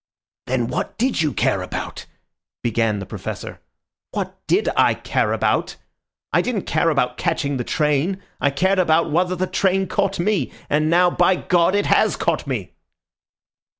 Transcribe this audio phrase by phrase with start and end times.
[0.47, 2.07] "Then what did you care about?"
[2.63, 3.59] began the Professor.
[4.09, 5.75] "What did I care about?
[6.33, 10.51] I didn't care about catching the train; I cared about whether the train caught me,
[10.71, 11.75] and now, by God!
[11.75, 12.71] it has caught me."